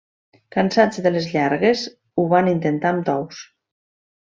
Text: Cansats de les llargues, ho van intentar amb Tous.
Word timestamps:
Cansats 0.55 1.01
de 1.07 1.11
les 1.11 1.27
llargues, 1.35 1.85
ho 2.25 2.29
van 2.35 2.53
intentar 2.57 2.95
amb 2.97 3.09
Tous. 3.15 3.49